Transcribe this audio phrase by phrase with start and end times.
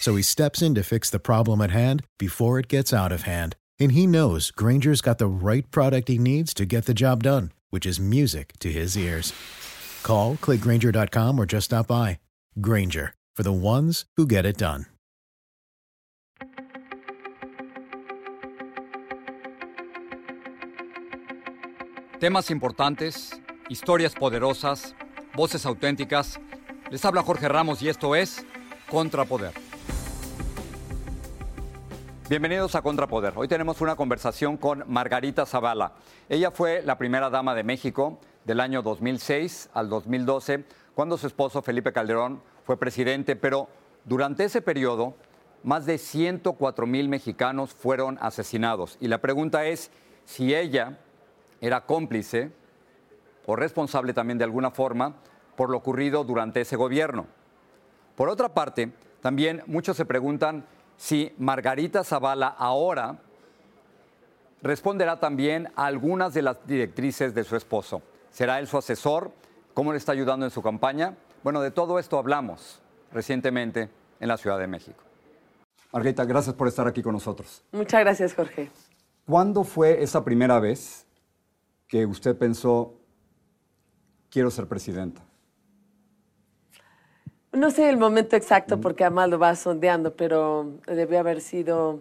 [0.00, 3.22] So he steps in to fix the problem at hand before it gets out of
[3.22, 3.56] hand.
[3.78, 7.52] And he knows Granger's got the right product he needs to get the job done,
[7.70, 9.32] which is music to his ears.
[10.02, 12.18] Call, clickgranger.com, or just stop by.
[12.60, 14.86] Granger, for the ones who get it done.
[22.20, 24.94] Temas importantes, historias poderosas,
[25.36, 26.40] voces auténticas.
[26.90, 28.44] Les habla Jorge Ramos y esto es
[28.90, 29.67] Contrapoder.
[32.28, 33.32] Bienvenidos a Contrapoder.
[33.36, 35.94] Hoy tenemos una conversación con Margarita Zavala.
[36.28, 41.62] Ella fue la primera dama de México del año 2006 al 2012, cuando su esposo
[41.62, 43.70] Felipe Calderón fue presidente, pero
[44.04, 45.14] durante ese periodo
[45.62, 48.98] más de 104 mil mexicanos fueron asesinados.
[49.00, 49.90] Y la pregunta es
[50.26, 50.98] si ella
[51.62, 52.52] era cómplice
[53.46, 55.14] o responsable también de alguna forma
[55.56, 57.26] por lo ocurrido durante ese gobierno.
[58.16, 60.66] Por otra parte, también muchos se preguntan
[60.98, 63.18] si Margarita Zavala ahora
[64.60, 68.02] responderá también a algunas de las directrices de su esposo.
[68.30, 69.30] ¿Será él su asesor?
[69.72, 71.16] ¿Cómo le está ayudando en su campaña?
[71.44, 72.80] Bueno, de todo esto hablamos
[73.12, 73.88] recientemente
[74.18, 74.98] en la Ciudad de México.
[75.92, 77.62] Margarita, gracias por estar aquí con nosotros.
[77.70, 78.70] Muchas gracias, Jorge.
[79.24, 81.06] ¿Cuándo fue esa primera vez
[81.86, 82.94] que usted pensó,
[84.30, 85.22] quiero ser presidenta?
[87.58, 92.00] No sé el momento exacto porque además lo va sondeando, pero debió haber sido,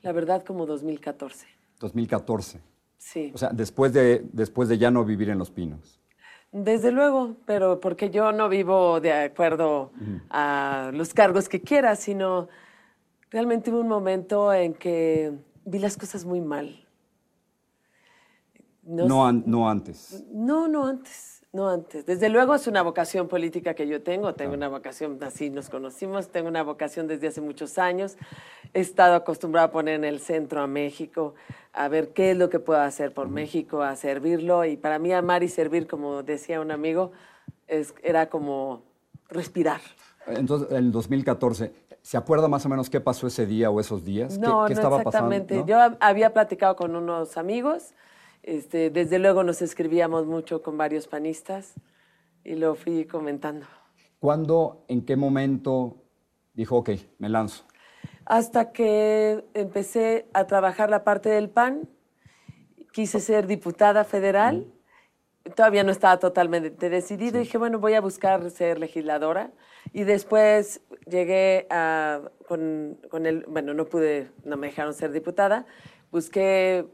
[0.00, 1.46] la verdad, como 2014.
[1.78, 2.58] 2014.
[2.96, 3.30] Sí.
[3.34, 6.00] O sea, después de, después de ya no vivir en Los Pinos.
[6.52, 9.92] Desde luego, pero porque yo no vivo de acuerdo
[10.30, 12.48] a los cargos que quiera, sino
[13.30, 15.32] realmente hubo un momento en que
[15.66, 16.86] vi las cosas muy mal.
[18.82, 20.24] No, an- no antes.
[20.32, 22.06] No, no antes, no antes.
[22.06, 26.28] Desde luego es una vocación política que yo tengo, tengo una vocación, así nos conocimos,
[26.28, 28.16] tengo una vocación desde hace muchos años.
[28.72, 31.34] He estado acostumbrada a poner en el centro a México,
[31.74, 34.64] a ver qué es lo que puedo hacer por México, a servirlo.
[34.64, 37.12] Y para mí amar y servir, como decía un amigo,
[37.68, 38.82] es, era como
[39.28, 39.80] respirar.
[40.26, 41.70] Entonces, en el 2014,
[42.00, 44.38] ¿se acuerda más o menos qué pasó ese día o esos días?
[44.38, 45.54] ¿Qué- No, ¿Qué, no estaba exactamente.
[45.56, 45.66] pasando?
[45.70, 47.92] Yo hab- había platicado con unos amigos,
[48.42, 51.74] este, desde luego nos escribíamos mucho con varios panistas
[52.44, 53.66] y lo fui comentando.
[54.18, 55.96] ¿Cuándo, en qué momento
[56.54, 57.64] dijo, ok, me lanzo?
[58.24, 61.88] Hasta que empecé a trabajar la parte del PAN,
[62.92, 64.66] quise ser diputada federal,
[65.56, 69.50] todavía no estaba totalmente decidido, dije, bueno, voy a buscar ser legisladora.
[69.92, 75.66] Y después llegué a, con, con el, bueno, no pude, no me dejaron ser diputada,
[76.10, 76.86] busqué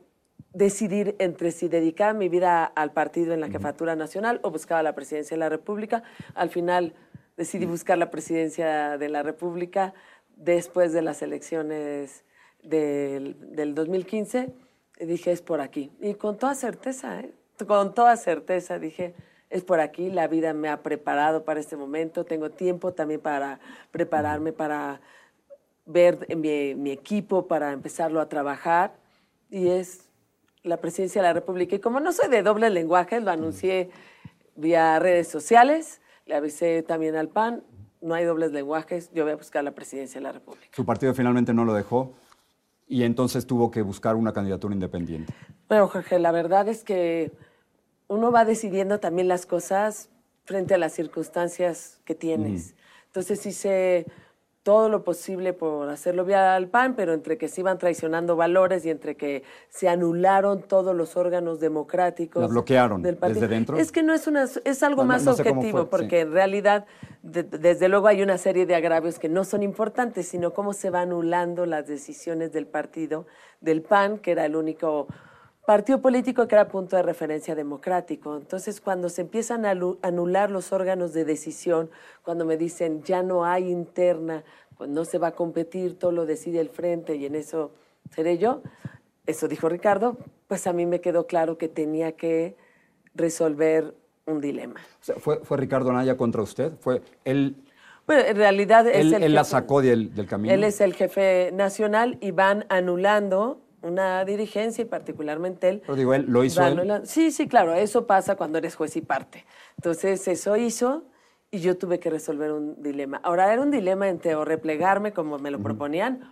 [0.59, 4.95] decidir entre si dedicar mi vida al partido en la jefatura nacional o buscaba la
[4.95, 6.03] presidencia de la República.
[6.35, 6.95] Al final
[7.37, 9.95] decidí buscar la presidencia de la República
[10.37, 12.25] después de las elecciones
[12.63, 14.53] del, del 2015.
[14.99, 15.93] Y dije, es por aquí.
[16.01, 17.33] Y con toda certeza, ¿eh?
[17.65, 19.15] con toda certeza dije,
[19.51, 23.61] es por aquí, la vida me ha preparado para este momento, tengo tiempo también para
[23.93, 25.01] prepararme, para
[25.87, 28.97] ver mi, mi equipo, para empezarlo a trabajar.
[29.51, 30.08] Y es
[30.63, 31.77] la presidencia de la República.
[31.77, 33.91] Y como no soy de doble lenguaje, lo anuncié
[34.57, 37.63] vía redes sociales, le avisé también al PAN,
[38.01, 40.69] no hay dobles lenguajes, yo voy a buscar la presidencia de la República.
[40.73, 42.15] Su partido finalmente no lo dejó
[42.87, 45.33] y entonces tuvo que buscar una candidatura independiente.
[45.69, 47.33] Bueno, Jorge, la verdad es que
[48.09, 50.11] uno va decidiendo también las cosas
[50.45, 52.75] frente a las circunstancias que tienes.
[53.07, 54.07] Entonces hice
[54.69, 58.85] todo lo posible por hacerlo vía al PAN, pero entre que se iban traicionando valores
[58.85, 62.43] y entre que se anularon todos los órganos democráticos.
[62.43, 63.41] ¿La bloquearon del partido.
[63.41, 63.79] desde dentro?
[63.79, 66.27] Es que no es una, es algo No, más no objetivo, fue, porque sí.
[66.27, 66.85] en realidad,
[67.23, 70.91] de- desde luego hay una serie de agravios que no son importantes, sino cómo se
[70.91, 73.27] va anulando las decisiones del partido,
[73.63, 75.07] del PAN, que era el único
[75.69, 78.39] partido político que era punto de referencia democrático.
[78.39, 81.91] Entonces, cuando se empiezan a anular los órganos de decisión,
[82.23, 84.45] cuando me dicen ya no hay interna,
[84.79, 87.71] pues no se va a competir, todo lo decide el frente y en eso
[88.11, 88.63] seré yo,
[89.27, 90.17] eso dijo Ricardo,
[90.47, 92.57] pues a mí me quedó claro que tenía que
[93.15, 93.95] resolver
[94.25, 94.81] un dilema.
[95.03, 96.73] O sea, ¿fue, fue Ricardo Anaya contra usted?
[96.81, 97.57] ¿Fue él,
[98.07, 100.55] Bueno, en realidad es él, el él la jefe- sacó del, del camino?
[100.55, 105.81] Él es el jefe nacional y van anulando una dirigencia y particularmente él.
[105.81, 107.01] Pero digo, él lo hizo él.
[107.05, 109.45] Sí, sí, claro, eso pasa cuando eres juez y parte.
[109.77, 111.05] Entonces, eso hizo
[111.51, 113.21] y yo tuve que resolver un dilema.
[113.23, 116.31] Ahora, era un dilema entre o replegarme como me lo proponían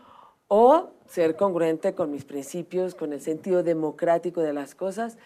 [0.49, 5.19] o ser congruente con mis principios, con el sentido democrático de las cosas.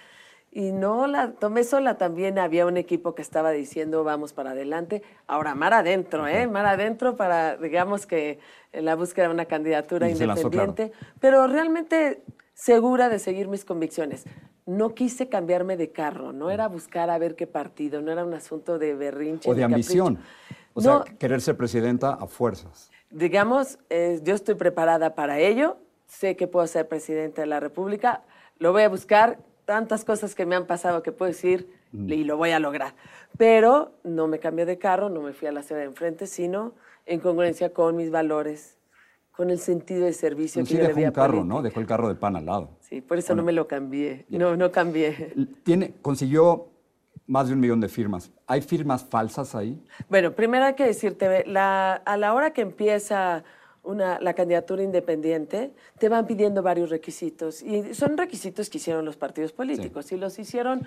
[0.53, 5.03] Y no la tomé sola, también había un equipo que estaba diciendo vamos para adelante.
[5.29, 6.49] Ahora, mar adentro, ¿eh?
[6.49, 8.41] Mar adentro para, digamos que
[8.73, 10.71] en la búsqueda de una candidatura Y se lanzó, claro.
[10.71, 14.25] independiente, pero realmente segura de seguir mis convicciones.
[14.67, 18.35] No quise cambiarme de carro, no era buscar a ver qué partido, no era un
[18.35, 19.49] asunto de berrinche.
[19.49, 20.19] o de ni ambición.
[20.75, 22.91] O sea, No, querer ser presidenta a fuerzas.
[23.11, 28.23] digamos, eh, yo estoy preparada para ello, sé que puedo ser presidenta de la República,
[28.59, 29.39] lo voy a buscar,
[29.71, 32.93] tantas cosas que me han pasado que puedo decir y lo voy a lograr.
[33.39, 36.73] Pero no me cambié de carro, no me fui a la ciudad de enfrente, sino
[37.07, 38.79] en congruencia con mis valores,
[39.31, 41.55] con el sentido de servicio Sí que yo dejó un carro, política.
[41.55, 41.63] ¿no?
[41.63, 42.79] Dejó el carro del pan al lado.
[42.81, 44.27] Sí, por eso no me lo cambié.
[44.29, 45.35] No, no cambié.
[45.63, 46.67] Tiene, consiguió
[47.29, 48.33] más de un millón de firmas.
[48.49, 49.81] ¿Hay firmas falsas ahí?
[50.09, 53.45] Bueno, primero hay que decirte, la, a la hora que empieza
[53.83, 57.63] una, la candidatura independiente, te van pidiendo varios requisitos.
[57.63, 60.13] Y son requisitos que hicieron los partidos políticos.
[60.13, 60.87] Y los hicieron,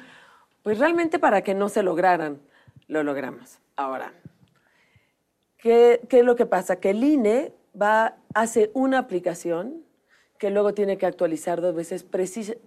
[0.62, 2.40] pues realmente para que no se lograran.
[2.88, 3.60] Lo logramos.
[3.76, 4.14] Ahora,
[5.58, 6.78] ¿qué, qué es lo que pasa?
[6.78, 9.84] Que el INE va, hace una aplicación
[10.38, 12.06] que luego tiene que actualizar dos veces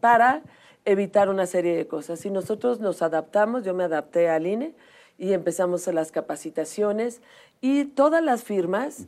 [0.01, 0.43] para
[0.87, 2.25] evitar una serie de cosas.
[2.25, 4.75] Y nosotros nos adaptamos, yo me adapté al INE
[5.19, 7.21] y empezamos las capacitaciones
[7.61, 9.07] y todas las firmas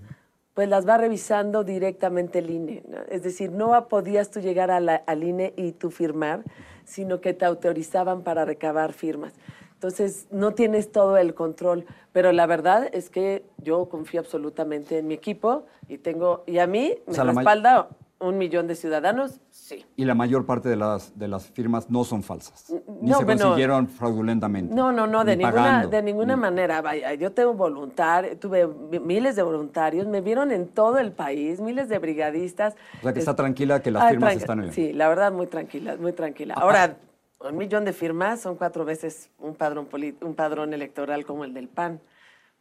[0.58, 2.82] pues las va revisando directamente el INE.
[2.88, 2.96] ¿no?
[3.10, 6.42] Es decir, no podías tú llegar a la- al INE y tú firmar,
[6.84, 9.34] sino que te autorizaban para recabar firmas.
[9.74, 15.06] Entonces, no tienes todo el control, pero la verdad es que yo confío absolutamente en
[15.06, 17.88] mi equipo y tengo y a mí me la respalda
[18.20, 19.86] un millón de ciudadanos, sí.
[19.96, 22.68] Y la mayor parte de las, de las firmas no son falsas.
[23.00, 24.74] Ni no, se bueno, consiguieron fraudulentamente.
[24.74, 25.88] No, no, no, de ni ninguna, pagando.
[25.88, 26.82] de ninguna manera.
[26.82, 31.60] Vaya, yo tengo voluntar, tuve mi- miles de voluntarios, me vieron en todo el país,
[31.60, 32.74] miles de brigadistas.
[32.98, 34.72] O sea, que está Es- tranquila que las Ah, firmas están bien.
[34.72, 36.54] Sí, la verdad, muy tranquila, muy tranquila.
[36.54, 36.96] Ahora,
[37.40, 39.86] un millón de firmas son cuatro veces un padrón,
[40.22, 42.00] un padrón electoral como el del PAN.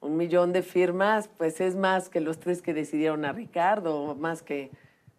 [0.02, 4.44] Un millón de firmas, pues es más que los tres que decidieron a Ricardo, más
[4.44, 4.70] que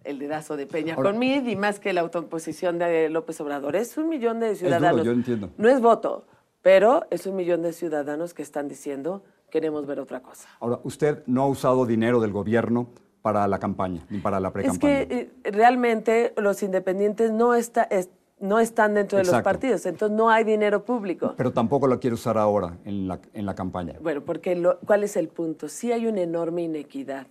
[0.04, 3.76] el dedazo de Peña Ahora- con Mid y más que la autoposición de López Obrador.
[3.76, 5.04] Es un millón de duro, ciudadanos.
[5.04, 5.50] yo entiendo.
[5.58, 6.26] No es voto,
[6.62, 10.48] pero es un millón de ciudadanos que están diciendo queremos ver otra cosa.
[10.60, 12.88] Ahora, usted no ha usado dinero del gobierno
[13.22, 15.06] para la campaña, ni para la Es pre-campaña.
[15.08, 20.16] que eh, realmente los independientes no, está, es- no están dentro de los partidos, entonces
[20.16, 21.34] no hay dinero público.
[21.36, 23.94] Pero tampoco lo quiere usar ahora en la, en la campaña.
[24.00, 25.68] Bueno, porque lo- ¿cuál es el punto?
[25.68, 27.26] Sí hay una enorme inequidad.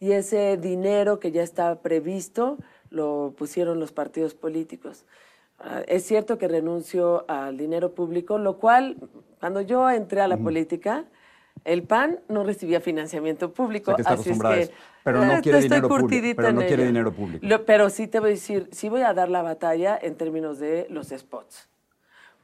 [0.00, 2.58] Y ese dinero que ya estaba previsto
[2.90, 5.04] lo pusieron los partidos políticos.
[5.58, 8.96] Ah, es cierto que renuncio al dinero público, lo cual,
[9.40, 11.04] cuando yo entré a la política,
[11.64, 13.96] el PAN no recibía financiamiento público.
[13.96, 14.70] Que así es que.
[15.02, 17.44] Pero no eh, quiere estoy dinero público, pero no quiere dinero público.
[17.46, 20.58] Lo- pero sí te voy a decir, sí voy a dar la batalla en términos
[20.60, 21.68] de los spots.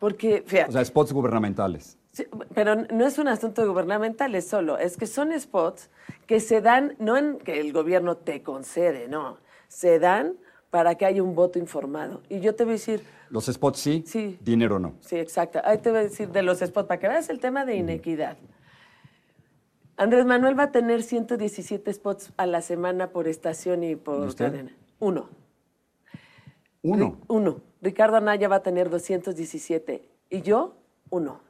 [0.01, 1.97] Porque, fíjate, O sea, spots gubernamentales.
[2.15, 5.91] Sí, pero no es un asunto gubernamental, es solo, es que son spots
[6.29, 10.37] que se dan, no en que el gobierno te concede, no, se dan
[10.71, 12.23] para que haya un voto informado.
[12.29, 14.39] Y yo te voy a decir, Los spots sí, Sí.
[14.41, 14.95] dinero no.
[15.01, 17.65] sí, exacto, ahí te voy a decir de los spots, para que veas el tema
[17.65, 18.37] de inequidad.
[19.97, 24.27] Andrés Manuel va a tener 117 spots a la semana por estación y por ¿Y
[24.29, 24.47] usted?
[24.53, 24.71] cadena.
[25.01, 25.29] Uno.
[26.83, 27.19] Uno.
[27.27, 27.61] Uno.
[27.83, 30.77] Ricardo Anaya va a tener 217 y yo,
[31.11, 31.41] uno.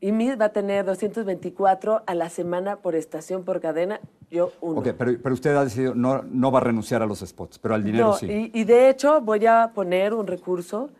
[0.00, 4.00] Y Mid va a tener 224 a la semana por estación, por cadena,
[4.30, 4.80] yo uno.
[4.80, 7.74] Ok, pero, pero usted ha decidido, no, no va a renunciar a los spots, pero
[7.74, 8.50] al dinero No, sí.
[8.52, 10.90] y, y de hecho voy a poner un recurso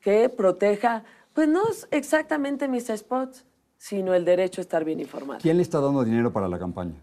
[0.00, 3.44] que proteja, pues no exactamente mis spots,
[3.76, 5.40] sino el derecho a estar bien informado.
[5.42, 6.94] ¿Quién le está dando dinero para la campaña?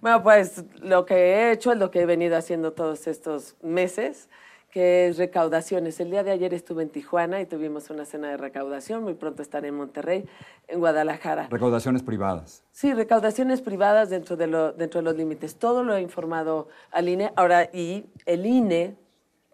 [0.00, 4.28] Bueno, pues lo que he hecho es lo que he venido haciendo todos estos meses,
[4.70, 5.98] que es recaudaciones.
[6.00, 9.02] El día de ayer estuve en Tijuana y tuvimos una cena de recaudación.
[9.02, 10.26] Muy pronto estaré en Monterrey,
[10.66, 11.48] en Guadalajara.
[11.50, 12.62] Recaudaciones privadas.
[12.72, 15.56] Sí, recaudaciones privadas dentro de, lo, dentro de los límites.
[15.56, 17.32] Todo lo he informado al INE.
[17.34, 18.96] Ahora, y el INE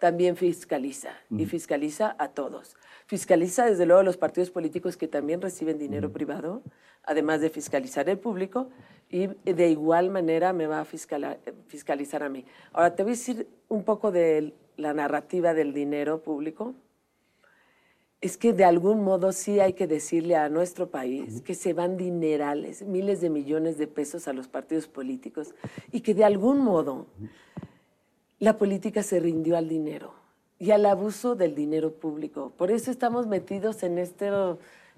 [0.01, 2.77] también fiscaliza, y fiscaliza a todos.
[3.07, 6.63] Fiscaliza, desde luego, a los partidos políticos que también reciben dinero privado,
[7.05, 8.69] además de fiscalizar el público,
[9.09, 12.45] y de igual manera me va a fiscala- fiscalizar a mí.
[12.73, 16.75] Ahora, te voy a decir un poco de la narrativa del dinero público.
[18.21, 21.97] Es que de algún modo sí hay que decirle a nuestro país que se van
[21.97, 25.55] dinerales, miles de millones de pesos a los partidos políticos
[25.93, 27.07] y que de algún modo
[28.39, 30.15] la política se rindió al dinero
[30.59, 32.53] y al abuso del dinero público.
[32.57, 34.31] Por eso estamos metidos en este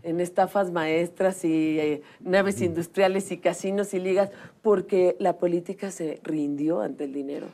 [0.02, 4.30] en estafas maestras y eh, naves industriales y casinos y ligas
[4.62, 7.46] porque la política se rindió ante el dinero.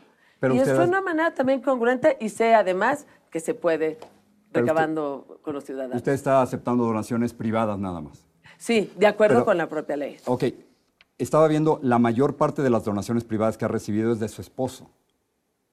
[0.42, 3.90] Pero y es una manera también congruente y sé además que se puede
[4.48, 5.94] usted- recabando con los ciudadanos.
[5.98, 8.26] Usted está aceptando donaciones privadas nada más.
[8.58, 10.16] Sí, de acuerdo Pero- con la propia ley.
[10.26, 10.44] Ok,
[11.16, 14.40] estaba viendo, la mayor parte de las donaciones privadas que ha recibido es de su
[14.40, 14.90] esposo.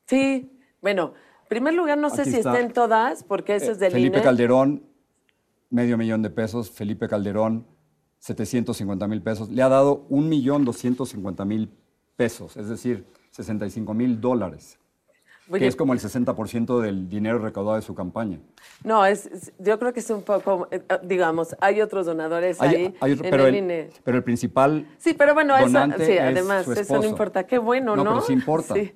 [0.05, 0.51] Sí,
[0.83, 2.53] bueno, en primer lugar no sé si está.
[2.53, 4.23] estén todas porque eso Eh, es del Felipe INE.
[4.23, 4.83] Calderón,
[5.71, 6.69] medio millón de pesos.
[6.69, 7.65] Felipe Calderón,
[8.19, 9.49] 750 mil pesos.
[9.49, 11.69] Le ha dado 1.250.000
[12.15, 14.77] pesos, es decir, 65 mil dólares,
[15.49, 18.39] Oye, que es como el 60% del dinero recaudado de su campaña.
[18.83, 22.61] No, es, es- yo creo que es un poco, eh, eh, digamos, hay otros donadores
[22.61, 23.89] Hay- ahí hay otro- en pero, el INE.
[24.03, 25.67] pero el principal Sí, pero bueno, eso,
[25.97, 27.45] sí, es además, su eso no importa.
[27.47, 28.03] Qué bueno, ¿no?
[28.03, 28.75] No, pero sí importa.
[28.75, 28.91] Sí.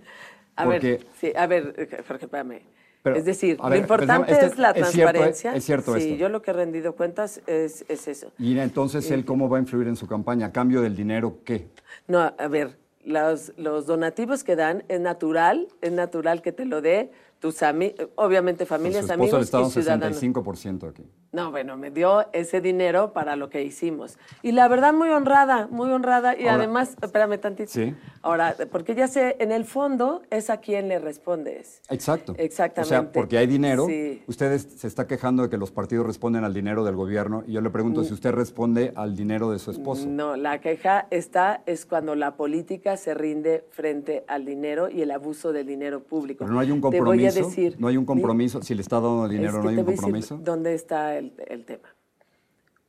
[0.55, 2.61] A Porque- ver, sí, a ver, eh, Jorge, espérame.
[3.01, 4.93] Pero, es decir, ver, lo importante este- es la es cierto, ¿eh?
[5.13, 5.55] transparencia.
[5.55, 6.15] es cierto Sí, esto.
[6.15, 8.31] yo lo que he rendido cuentas es, es eso.
[8.37, 10.45] Y entonces, ¿él cómo va a influir en su campaña?
[10.45, 11.67] ¿A cambio del dinero qué?
[12.07, 16.81] No, a ver, los, los donativos que dan es natural, es natural que te lo
[16.81, 17.11] dé
[17.43, 17.61] tus
[18.15, 20.17] obviamente familias, Pues su esposo le amigos y ciudadanos.
[20.17, 21.03] 65% aquí.
[21.33, 24.17] No, bueno, me dio ese dinero para lo que hicimos.
[24.43, 26.37] Y la verdad, muy honrada, muy honrada.
[26.37, 27.69] Y Ahora- además, espérame tantito.
[27.69, 27.93] Sí.
[28.21, 31.81] Ahora, porque ya sé, en el fondo es a quien le respondes.
[31.89, 32.33] Exacto.
[32.37, 32.95] Exactamente.
[32.95, 33.87] O sea, porque hay dinero.
[33.87, 34.23] Sí.
[34.25, 37.43] Usted es- se está quejando de que los partidos responden al dinero del gobierno.
[37.45, 40.07] Y yo le pregunto si usted responde al dinero de su esposo.
[40.07, 40.15] Mm.
[40.15, 45.11] No, la queja está es cuando la política se rinde frente al dinero y el
[45.11, 46.45] abuso del dinero público.
[46.45, 46.79] Pero no hay un
[47.27, 47.61] a compromiso.
[47.61, 47.75] decir.
[47.81, 48.61] no hay un compromiso.
[48.61, 50.37] Si le está dando dinero, Es que no hay un compromiso.
[50.43, 51.89] ¿Dónde está el, el tema?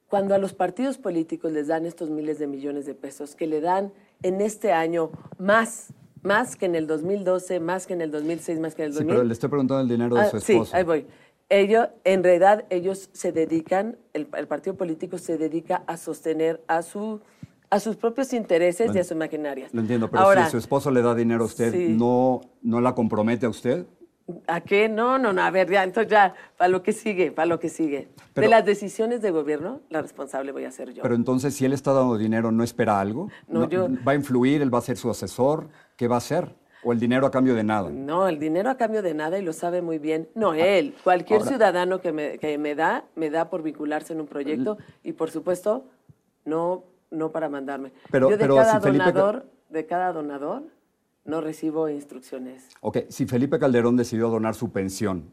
[0.09, 3.61] Cuando a los partidos políticos les dan estos miles de millones de pesos, que le
[3.61, 8.61] dan en este año más, más que en el 2012, más que en el 2006,
[8.61, 9.15] más que en el Sí, 2000.
[9.15, 10.77] pero le estoy preguntando el dinero de Ah, su sí, esposo.
[10.77, 11.07] ahí voy.
[11.49, 16.83] Ellos, en realidad, ellos se dedican, el, el partido político se dedica a sostener a,
[16.83, 17.21] su,
[17.69, 19.75] a sus propios intereses y a sus maquinarias.
[19.75, 21.89] Lo entiendo, pero Ahora, si su esposo le da dinero a usted, Sí.
[21.99, 23.85] ¿no, ¿no la compromete a usted?
[24.47, 24.89] ¿A qué?
[24.89, 25.43] No, no, no.
[25.43, 28.09] A ver, ya, entonces ya, para lo que sigue, para lo que sigue.
[28.33, 31.03] Pero- de las decisiones de gobierno, la responsable voy a ser yo.
[31.03, 33.29] Pero entonces, si él está dando dinero, ¿no espera algo?
[33.49, 34.63] No, yo- ¿Va a influir?
[34.63, 35.69] ¿Él va a ser su asesor?
[35.97, 36.55] ¿Qué va a hacer?
[36.87, 37.91] ¿O el dinero a cambio de nada?
[37.91, 40.29] No, el dinero a cambio de nada y lo sabe muy bien.
[40.35, 44.21] No, él, cualquier Ahora- ciudadano que me, que me da, me da por vincularse en
[44.21, 45.85] un proyecto y por supuesto,
[46.45, 47.93] no, no para mandarme.
[48.11, 50.63] Pero- Yo de pero cada si Felipe Ca- donador, de cada donador,
[51.25, 52.69] no recibo instrucciones.
[52.81, 55.33] Ok, si Felipe Calderón decidió donar su pensión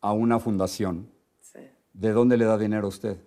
[0.00, 1.08] a una fundación,
[1.40, 1.58] Sí.
[1.92, 3.18] ¿de dónde le da dinero a usted?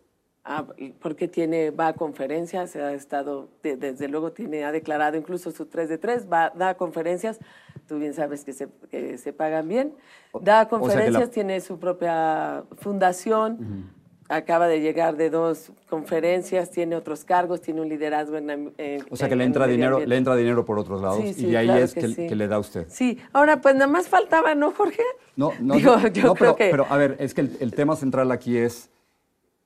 [0.45, 0.65] Ah,
[0.99, 5.67] porque tiene, va a conferencias, ha estado, de- desde luego tiene, ha declarado incluso su
[5.67, 7.39] 3 de 3, va, da conferencias,
[7.87, 9.93] tú bien sabes que se, que se pagan bien,
[10.41, 13.89] da a o sea que la- conferencias, tiene su propia fundación,
[14.29, 18.49] acaba de llegar de dos conferencias, tiene otros cargos, tiene un liderazgo en...
[18.77, 20.09] en- O sea que en- le en entra dinero, ambiente.
[20.09, 22.27] le entra dinero por otros lados Sí, y de ahí claro es que, sí.
[22.27, 22.85] que le da usted.
[22.89, 25.03] Sí, ahora pues nada más faltaba, ¿no, Jorge?
[25.35, 26.69] No, no, Digo, no, yo no, creo pero, que...
[26.71, 28.89] pero, a ver, es que el, el tema central aquí es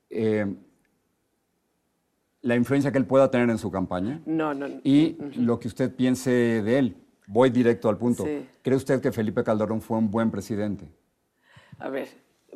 [0.09, 0.45] eh,
[2.41, 4.79] la influencia que él pueda tener en su campaña no, no, no.
[4.83, 6.97] y lo que usted piense de él.
[7.29, 8.25] Voy directo al punto.
[8.61, 10.87] ¿Cree usted que Felipe Calderón fue un buen presidente?
[11.77, 12.07] A ver,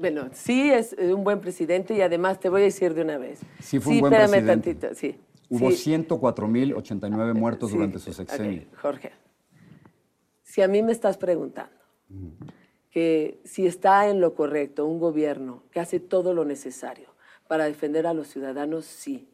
[0.01, 3.17] bueno, sí es eh, un buen presidente y además te voy a decir de una
[3.17, 3.39] vez.
[3.59, 4.73] Sí fue un buen espérame presidente.
[4.73, 5.15] tantito, sí.
[5.49, 8.63] Hubo sí, 104.089 muertos sí, durante su sexenio.
[8.81, 9.11] Jorge,
[10.43, 11.75] si a mí me estás preguntando
[12.89, 17.07] que si está en lo correcto un gobierno que hace todo lo necesario
[17.47, 19.27] para defender a los ciudadanos, sí.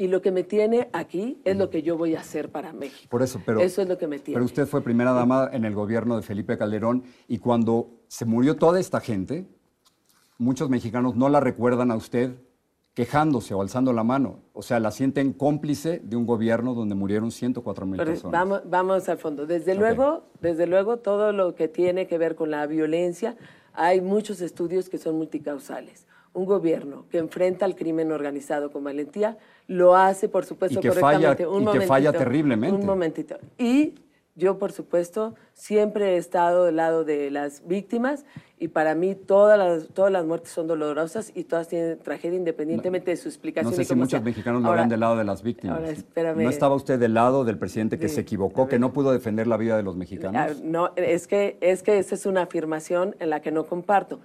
[0.00, 3.08] Y lo que me tiene aquí es lo que yo voy a hacer para México.
[3.10, 4.36] Por eso, pero, Eso es lo que me tiene.
[4.36, 8.54] pero usted fue primera dama en el gobierno de Felipe Calderón y cuando se murió
[8.54, 9.48] toda esta gente,
[10.38, 12.32] muchos mexicanos no la recuerdan a usted
[12.94, 14.40] quejándose o alzando la mano.
[14.52, 18.32] O sea, la sienten cómplice de un gobierno donde murieron 104 mil personas.
[18.32, 19.46] Vamos, vamos al fondo.
[19.46, 23.36] Desde luego, desde luego, todo lo que tiene que ver con la violencia,
[23.72, 26.06] hay muchos estudios que son multicausales.
[26.32, 30.90] Un gobierno que enfrenta al crimen organizado con valentía lo hace, por supuesto, Y que
[30.90, 31.46] falla- correctamente.
[31.46, 32.80] Un y que falla terriblemente.
[32.80, 33.36] Un momentito.
[33.58, 33.94] Y
[34.34, 38.24] yo, por supuesto, siempre he estado del lado de las víctimas
[38.60, 43.10] y para mí todas las, todas las muertes son dolorosas y todas tienen tragedia independientemente
[43.10, 43.70] de su explicación.
[43.70, 44.20] No sé si muchos sea.
[44.20, 45.78] mexicanos Ahora- harán del lado de las víctimas.
[45.78, 46.42] ahora, espérame.
[46.42, 49.46] ¿No estaba usted del lado del presidente que Sí, se equivocó, que no pudo defender
[49.46, 50.60] la vida de los Ah, mexicanos?
[50.62, 54.20] No, es que, es que esa es una afirmación en la que no comparto.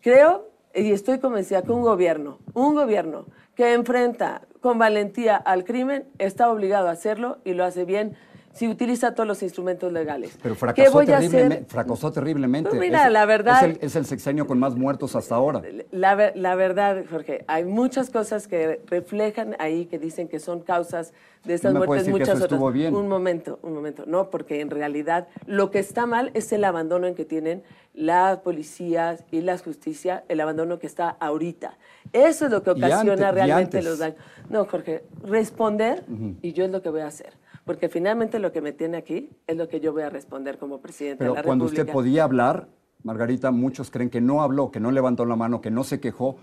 [0.00, 6.04] Creo y estoy convencida que un gobierno, un gobierno que enfrenta con valentía al crimen
[6.18, 8.14] está obligado a hacerlo y lo hace bien
[8.52, 10.36] si utiliza todos los instrumentos legales.
[10.42, 11.64] Pero ¿Qué fracasó, a terriblemente, hacer?
[11.66, 12.68] fracasó terriblemente.
[12.70, 15.62] Pues mira, Es- la verdad- Es el, es el sexenio con más muertos hasta ahora.
[15.92, 20.60] La, ver- la verdad, Jorge, hay muchas cosas que reflejan ahí que dicen que son
[20.60, 21.12] causas
[21.44, 22.72] de estas No me puede muertes, que muchas eso otras.
[22.74, 22.94] bien.
[22.94, 24.04] Un momento, un momento.
[24.06, 27.62] No, porque en realidad lo que está mal es el abandono en que tienen
[27.94, 31.78] las policías y la justicia, el abandono que está ahorita.
[32.12, 34.18] Eso es lo que ocasiona antes- realmente los daños.
[34.48, 36.04] No, Jorge, responder
[36.42, 37.32] y yo es lo que voy a hacer.
[37.70, 40.80] Porque finalmente lo que me tiene aquí es lo que yo voy a responder como
[40.80, 41.82] presidente Pero de la cuando República.
[41.82, 42.66] usted podía hablar,
[43.04, 46.34] Margarita, muchos creen que no habló, que no levantó la mano, que no se quejó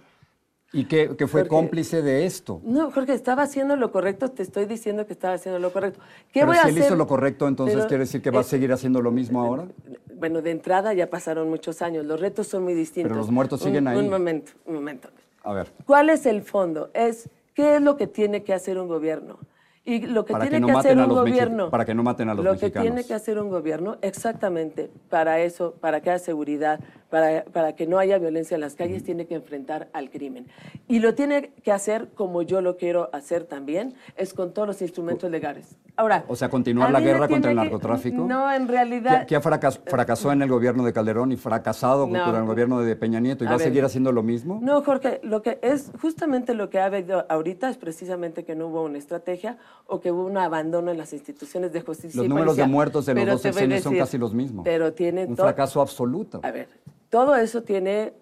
[0.72, 2.62] y que, que fue cómplice de esto.
[2.64, 6.00] No, Jorge, estaba haciendo lo correcto, te estoy diciendo que estaba haciendo lo correcto.
[6.32, 6.84] ¿Qué Pero voy si a él hacer?
[6.86, 9.42] hizo lo correcto, entonces Pero, quiere decir que va a eh, seguir haciendo lo mismo
[9.42, 9.68] ahora.
[10.16, 13.10] Bueno, de entrada ya pasaron muchos años, los retos son muy distintos.
[13.10, 13.98] Pero los muertos Un- siguen ahí.
[14.00, 15.10] Un momento, un momento.
[15.44, 16.90] A ver, ¿Cuál es el fondo?
[16.94, 19.40] Es qué es lo que tiene que hacer un gobierno.
[19.88, 21.70] Y lo que Para que tiene no que, maten hacer un gobierno.
[21.70, 22.74] para que no maten a los Lo mexicanos.
[22.74, 27.76] que tiene que hacer un gobierno, exactamente, para eso, para que haya seguridad, para, para
[27.76, 30.48] que no haya violencia en las calles, tiene que enfrentar al crimen.
[30.88, 34.82] Y lo tiene que hacer como yo lo quiero hacer también, es con todos los
[34.82, 35.78] instrumentos legales.
[35.96, 36.26] Ahora.
[36.28, 38.24] O sea, continuar a la guerra contra el que- narcotráfico.
[38.24, 39.22] No, en realidad.
[39.22, 42.14] que, que ha fracas- fracasó en el gobierno de Calderón y fracasado No.
[42.24, 43.68] contra el gobierno de Peña Nieto y A va a ver.
[43.68, 44.60] seguir haciendo lo mismo.
[44.62, 48.68] No, Jorge, lo que es justamente lo que ha habido ahorita es precisamente que no
[48.68, 52.18] hubo una estrategia o que hubo un abandono en las instituciones de justicia.
[52.18, 54.64] Los y números de muertos de los dos a sexenios son casi los mismos.
[54.66, 56.42] Pero tiene Un fracaso absoluto.
[56.44, 56.68] A ver,
[57.10, 58.14] todo eso tiene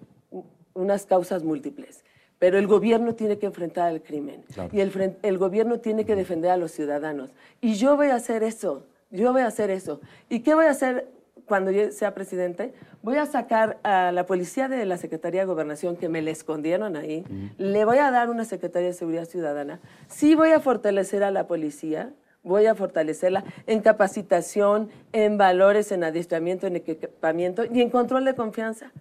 [0.74, 2.04] unas causas múltiples.
[2.38, 4.44] Pero el gobierno tiene que enfrentar el crimen.
[4.54, 4.70] Claro.
[4.74, 7.32] Y el, el gobierno tiene que defender a los ciudadanos.
[7.62, 8.86] Y yo voy a hacer eso.
[9.10, 10.02] Yo voy a hacer eso.
[10.30, 11.08] ¿Y qué voy a hacer
[11.46, 12.74] cuando yo sea presidente?
[13.02, 16.98] Voy a sacar a la policía de la Secretaría de Gobernación, que me le escondieron
[16.98, 17.24] ahí.
[17.58, 19.80] Le voy a dar una Secretaría de Seguridad Ciudadana.
[20.08, 22.14] Sí voy a fortalecer a la policía.
[22.46, 28.36] Voy a fortalecerla en capacitación, en valores, en adiestramiento, en equipamiento y en control de
[28.36, 28.92] confianza.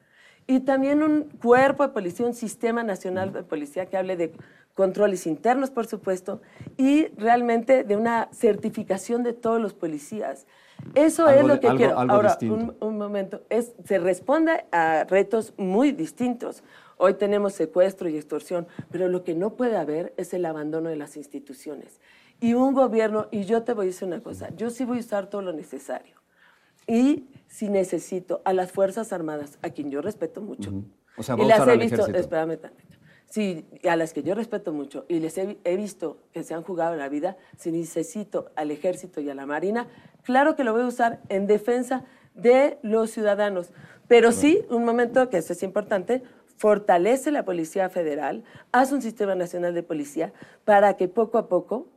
[0.46, 4.32] Y también un cuerpo de policía, un sistema nacional de policía que hable de
[4.74, 6.40] controles internos, por supuesto,
[6.76, 10.46] y realmente de una certificación de todos los policías.
[10.94, 11.98] Eso Algo es lo que algo- quiero.
[11.98, 16.64] algo Ahora, un, un momento, es, se responde a retos muy distintos.
[16.96, 20.96] Hoy tenemos secuestro y extorsión, pero lo que no puede haber es el abandono de
[20.96, 22.00] las instituciones.
[22.40, 25.00] Y un gobierno, y yo te voy a decir una cosa, yo sí voy a
[25.00, 26.16] usar todo lo necesario.
[26.86, 30.72] Y si necesito a las Fuerzas Armadas, a quien yo respeto mucho,
[31.16, 32.58] O sea, y las he visto, espérame
[33.34, 36.62] sí, a las que yo respeto mucho y les he, he visto que se han
[36.62, 39.88] jugado la vida, si necesito al ejército y a la marina,
[40.22, 43.72] claro que lo voy a usar en defensa de los ciudadanos.
[44.06, 46.22] Pero sí, un momento que eso es importante,
[46.56, 50.32] fortalece la Policía Federal, hace un sistema nacional de policía
[50.64, 51.88] para que poco a poco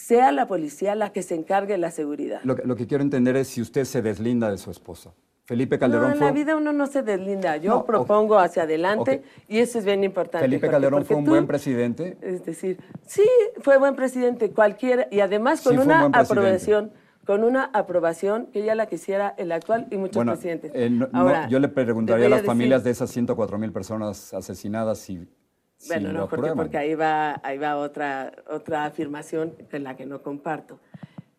[0.00, 2.40] sea la policía la que se encargue de la seguridad.
[2.44, 5.12] Lo, que- lo que quiero entender es si usted se deslinda de su esposa.
[5.44, 6.26] Felipe Calderón no, en fue.
[6.28, 7.56] la vida uno no se deslinda.
[7.56, 10.44] Yo No, propongo hacia adelante y eso es bien importante.
[10.46, 12.16] Felipe Jorge, Calderón fue un tú- buen presidente.
[12.22, 13.24] Es decir, sí,
[13.60, 16.92] fue buen presidente, cualquiera, y además con Sí, fue un una aprobación,
[17.26, 20.70] con una aprobación que ya la quisiera el actual y muchos Bueno, presidentes.
[20.74, 23.72] eh, no- no, Ahora, yo le preguntaría a las decir- familias de esas 104 mil
[23.72, 25.39] personas asesinadas si, si
[25.88, 30.06] Bueno, lo no, Jorge, porque ahí va, ahí va otra, otra afirmación de la que
[30.06, 30.78] no comparto.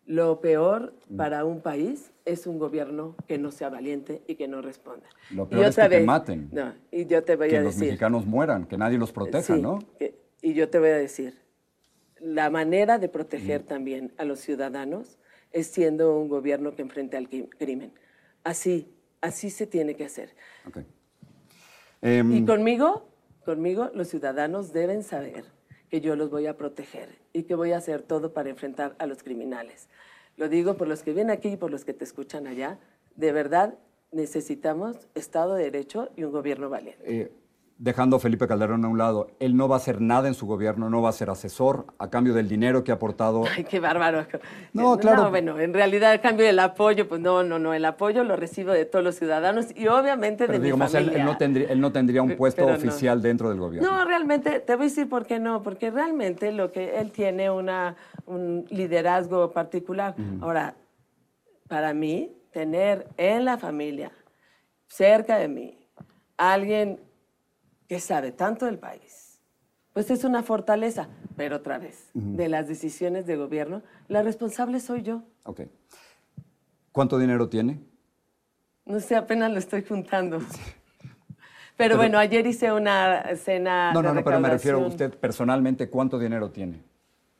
[0.06, 1.16] Lo peor Mm.
[1.16, 5.06] para un país es un gobierno que no sea valiente y que no responda.
[5.30, 6.48] Lo Y peor es otra que te vez- maten.
[6.52, 7.88] No, y yo te voy que a los decir.
[7.88, 9.78] mexicanos mueran, que nadie los proteja, Sí, ¿no?
[9.98, 11.40] que- y yo te voy a decir,
[12.20, 13.66] la manera de proteger Mm.
[13.66, 15.18] también a los ciudadanos
[15.52, 17.92] es siendo un gobierno que enfrente al cri- crimen.
[18.42, 20.34] Así, así se tiene que hacer.
[20.66, 20.78] Ok.
[22.00, 23.08] Em, Y conmigo,
[23.42, 25.44] conmigo los ciudadanos deben saber
[25.90, 29.06] que yo los voy a proteger y que voy a hacer todo para enfrentar a
[29.06, 29.88] los criminales.
[30.36, 32.78] Lo digo por los que vienen aquí y por los que te escuchan allá.
[33.14, 33.78] De verdad,
[34.10, 37.02] necesitamos Estado de Derecho y un gobierno valiente.
[37.04, 37.32] eh,
[37.82, 40.46] dejando a Felipe Calderón a un lado, él no va a hacer nada en su
[40.46, 43.42] gobierno, no va a ser asesor a cambio del dinero que ha aportado.
[43.56, 44.24] Ay, qué bárbaro.
[44.72, 45.30] No, claro.
[45.30, 47.74] bueno, en realidad, a cambio del apoyo, pues no, no, no.
[47.74, 51.04] El apoyo lo recibo de todos los ciudadanos y obviamente Pero de digamos, mi él,
[51.06, 51.22] familia.
[51.24, 52.78] él no tendría, él no tendría un puesto pero no.
[52.78, 53.90] oficial dentro del gobierno.
[53.90, 57.50] No, realmente, te voy a decir por qué no, porque realmente lo que él tiene
[57.50, 60.14] una, un liderazgo particular.
[60.40, 60.76] Ahora,
[61.66, 64.12] para mí, tener en la familia,
[64.86, 65.78] cerca de mí,
[66.36, 67.00] alguien
[67.92, 69.38] que sabe tanto del país,
[69.92, 71.10] pues es una fortaleza.
[71.36, 75.24] Pero otra vez, de las decisiones de gobierno, la responsable soy yo.
[75.44, 75.60] Ok.
[76.90, 77.80] ¿Cuánto dinero tiene?
[78.86, 80.38] No sé, apenas lo estoy juntando.
[81.76, 83.92] Pero, bueno, ayer hice una cena.
[83.92, 86.82] No, de no, no, pero me refiero a usted personalmente, ¿cuánto dinero tiene?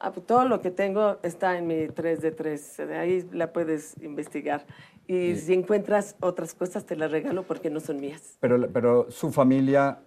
[0.00, 2.80] Ah, pues todo lo que tengo está en mi 3 de 3.
[2.98, 4.66] Ahí la puedes investigar.
[5.06, 8.36] Y si encuentras otras cosas, te las regalo porque no son mías.
[8.40, 10.00] Pero, pero su familia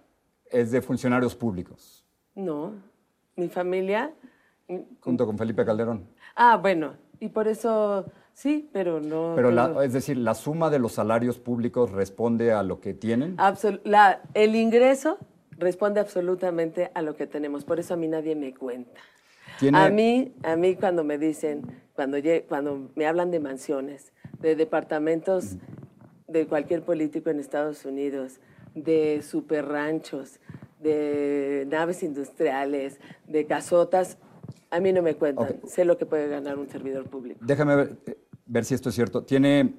[0.50, 2.04] es de funcionarios públicos,
[2.34, 2.72] No,
[3.36, 4.12] mi familia.
[5.00, 6.06] junto con Felipe Calderón.
[6.34, 8.04] Ah, bueno, y por eso
[8.34, 9.32] sí, pero no.
[9.36, 13.36] Pero, la- es decir, la suma de los salarios públicos responde a lo que tienen.
[13.36, 15.18] Absol- la- el ingreso
[15.58, 17.64] responde absolutamente a lo que tenemos.
[17.64, 19.00] Por eso a mí nadie me cuenta.
[19.58, 21.62] Tiene- A mí, a mí cuando me dicen,
[21.94, 25.56] cuando, cuando me hablan de mansiones, de departamentos
[26.28, 28.40] de cualquier político en Estados Unidos,
[28.76, 30.38] de super ranchos,
[30.80, 34.18] de naves industriales, de casotas,
[34.70, 35.60] a mí no me cuentan.
[35.66, 37.40] Sé lo que puede ganar un servidor público.
[37.42, 39.22] Déjame ver, eh, ver si esto es cierto.
[39.24, 39.74] ¿Tiene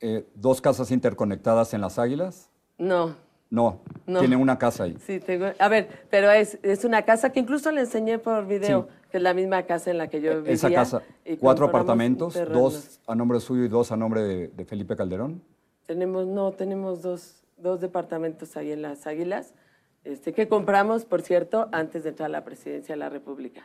[0.00, 2.50] eh, dos casas interconectadas en Las Águilas?
[2.78, 3.14] No,
[3.50, 4.20] No, No.
[4.20, 4.96] tiene una casa ahí.
[5.06, 5.46] Sí, tengo.
[5.58, 9.08] A ver, pero es, es una casa que incluso le enseñé por video, Sí.
[9.10, 10.52] que es la misma casa en la que yo vivía.
[10.52, 14.64] Esa casa, y cuatro apartamentos, dos a nombre suyo y dos a nombre de, de
[14.64, 15.42] Felipe Calderón.
[15.86, 19.54] Tenemos, no, tenemos dos, dos departamentos ahí en Las Águilas,
[20.04, 23.62] este, que compramos, por cierto, antes de entrar a la presidencia de la República.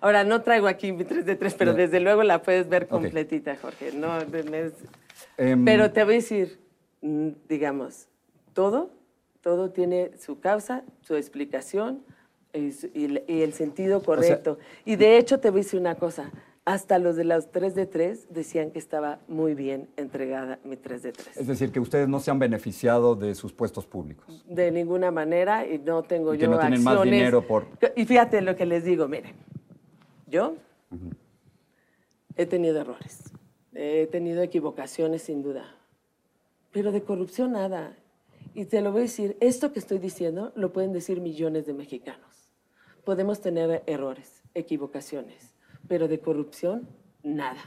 [0.00, 1.78] Ahora, no traigo aquí mi 3 de 3, pero Ya.
[1.78, 3.92] desde luego la puedes ver completita, Jorge.
[3.92, 4.72] No, es-
[5.36, 6.58] Em, Pero te voy a decir,
[7.02, 8.08] mm, digamos,
[8.54, 8.90] todo,
[9.40, 12.02] todo tiene su causa, su explicación
[12.52, 14.58] y, y el- y el sentido correcto.
[14.84, 16.30] y de hecho te voy a decir una cosa,
[16.64, 21.02] hasta los de los 3 de 3 decían que estaba muy bien entregada mi 3
[21.02, 21.36] de 3.
[21.36, 24.44] Es decir, que ustedes no se han beneficiado de sus puestos públicos.
[24.48, 28.04] De ninguna manera y no tengo Y que yo no tienen más dinero por- Y
[28.04, 29.34] fíjate lo que les digo, miren,
[30.28, 30.54] yo
[32.36, 33.32] he tenido errores,
[33.74, 35.64] he tenido equivocaciones sin duda,
[36.70, 37.96] pero de corrupción nada.
[38.54, 41.74] Y te lo voy a decir, esto que estoy diciendo lo pueden decir millones de
[41.74, 42.50] mexicanos.
[43.04, 45.51] Podemos tener errores, equivocaciones,
[45.88, 46.88] pero de corrupción
[47.22, 47.60] nada.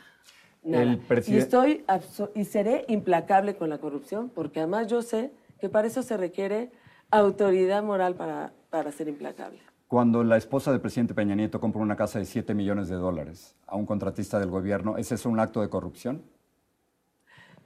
[0.63, 0.83] Nada.
[0.83, 1.85] El Y estoy
[2.33, 6.71] y seré implacable con la corrupción, porque además yo sé que para eso se requiere
[7.11, 9.59] autoridad moral para, para ser implacable.
[9.87, 13.55] Cuando la esposa del presidente Peña Nieto compra una casa de 7 millones de dólares
[13.67, 16.23] a un contratista del gobierno, ¿ese es un acto de corrupción?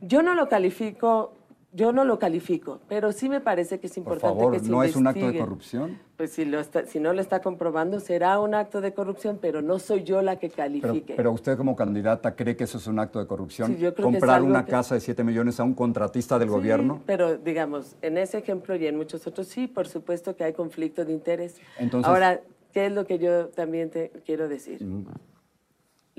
[0.02, 1.34] Yo no lo califico,
[1.72, 4.70] yo no lo califico, pero sí me parece que es Por importante favor, que se
[4.72, 6.00] ¿no es un acto de corrupción?
[6.18, 9.62] Pues si, lo está- si no lo está comprobando, será un acto de corrupción, pero
[9.62, 11.14] no soy yo la que califique.
[11.16, 14.10] pero usted como candidata cree que eso es un acto de corrupción, Sí, yo creo
[14.10, 17.02] que es comprar una que- casa de 7 millones a un contratista del Sí, gobierno.
[17.06, 21.06] Pero digamos, en ese ejemplo y en muchos otros, sí, por supuesto que hay conflicto
[21.06, 21.58] de interés.
[21.78, 22.42] Entonces- Ahora,
[22.74, 24.80] ¿qué es lo que yo también te quiero decir?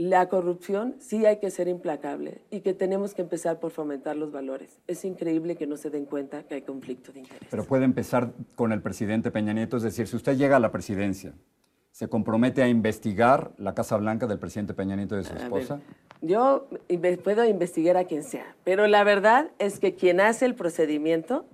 [0.01, 4.33] La corrupción sí hay que ser implacable y que tenemos que empezar por fomentar los
[4.33, 4.81] valores.
[4.87, 7.47] Es increíble que no se den cuenta que hay conflicto de interés.
[7.51, 10.73] Pero puede empezar con el presidente Peña Nieto, es decir, si usted llega a la
[10.73, 11.35] presidencia,
[11.91, 15.43] se compromete a investigar la Casa Blanca del presidente Peña Nieto y de su ver,
[15.43, 15.81] esposa.
[16.23, 16.67] yo
[17.23, 21.45] puedo investigar a quien sea, pero la verdad es que quien hace el procedimiento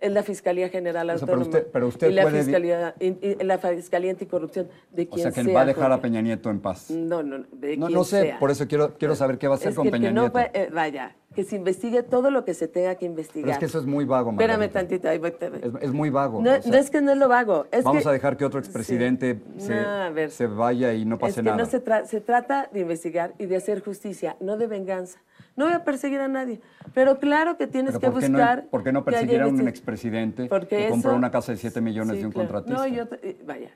[0.00, 1.58] es la Fiscalía General O sea, pero Autónoma.
[1.58, 5.22] usted- pero usted y la puede Fiscalía, y- y la Fiscalía Anticorrupción, de O quien
[5.22, 5.54] sea, que sea.
[5.54, 6.00] va a dejar a.
[6.00, 6.90] Peña Nieto en paz.
[6.90, 8.38] No, no, de No, quien no sé, sea.
[8.38, 10.22] por eso quiero, quiero saber qué va a hacer Es con que Peña que no
[10.22, 10.34] Nieto.
[10.34, 13.44] va- eh, vaya, que se investigue todo lo que se tenga que investigar.
[13.44, 14.80] Pero es que eso es muy vago, Espérame Margarita.
[14.80, 16.40] tantito, ahí voy, Es, es muy vago.
[16.42, 17.66] No, o sea, no es que no es lo vago.
[17.70, 19.66] Es vamos que- a dejar que otro expresidente Sí.
[19.66, 21.56] se, No, se vaya y no pase es que nada.
[21.58, 25.18] no se, tra- se trata de investigar y de hacer justicia, no de venganza.
[25.60, 26.58] No voy a perseguir a nadie,
[26.94, 28.64] pero claro que tienes que ¿por qué, no, buscar.
[28.70, 31.82] por qué no perseguir a un expresidente Porque que compró eso- una casa de 7
[31.82, 32.48] millones Sí, de un claro.
[32.48, 32.88] contratista?
[32.88, 33.04] No, yo,
[33.46, 33.70] vaya.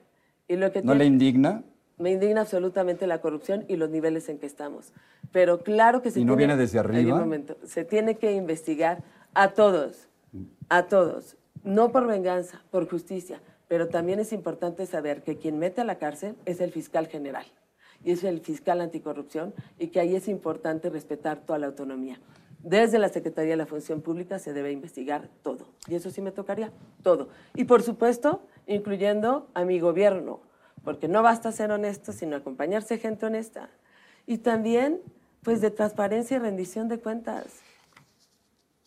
[0.49, 1.63] Y lo que ¿No le indigna?
[1.99, 4.93] Me indigna absolutamente la corrupción y los niveles en que estamos.
[5.31, 7.19] Pero claro que se ¿Y no tiene- viene desde arriba?
[7.21, 7.57] momento.
[7.65, 9.03] Se tiene que investigar
[9.35, 10.09] a todos,
[10.71, 11.37] a todos.
[11.65, 13.41] No por venganza, por justicia.
[13.69, 17.45] Pero también es importante saber que quien mete a la cárcel es el fiscal general.
[18.05, 22.21] Y es el fiscal anticorrupción y que ahí es importante respetar toda la autonomía.
[22.65, 25.67] Desde la Secretaría de la Función Pública se debe investigar todo.
[25.87, 27.29] Y eso sí me tocaría, todo.
[27.55, 30.41] Y por supuesto, incluyendo a mi gobierno,
[30.83, 33.69] porque no basta ser honesto, sino acompañarse gente honesta.
[34.27, 35.01] Y también,
[35.43, 37.61] pues, de transparencia y rendición de cuentas.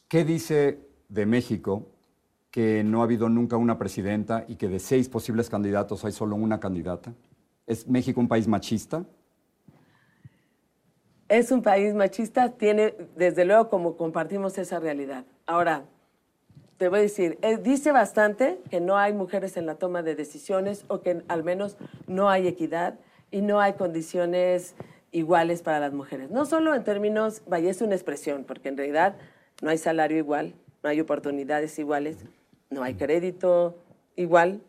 [0.08, 1.86] ¿Qué dice de México
[2.50, 6.36] que no ha habido nunca una presidenta y que de seis posibles candidatos hay solo
[6.36, 7.14] una candidata?
[7.68, 9.04] ¿Es México un país machista?
[11.28, 15.26] Es un país machista, tiene, desde luego, como compartimos esa realidad.
[15.46, 15.84] Ahora,
[16.78, 20.16] te voy a decir, eh, dice bastante que no hay mujeres en la toma de
[20.16, 21.76] decisiones o que al menos
[22.08, 22.98] no hay equidad
[23.30, 24.76] y no hay condiciones
[25.12, 26.32] iguales para las mujeres.
[26.32, 29.16] No solo en términos, vaya, es una expresión, porque en realidad
[29.62, 30.54] no hay salario igual,
[30.84, 32.18] no hay oportunidades iguales,
[32.70, 33.76] no hay crédito
[34.16, 34.62] igual,